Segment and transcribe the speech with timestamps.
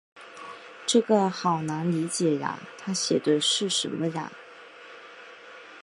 [0.87, 4.31] 这个好难理解呀，她写的是什么呀？